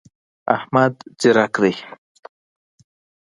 [0.55, 1.73] احمد ځیرک دی.